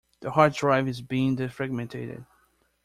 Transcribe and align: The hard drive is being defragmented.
The 0.21 0.31
hard 0.31 0.53
drive 0.55 0.87
is 0.87 0.99
being 0.99 1.37
defragmented. 1.37 2.25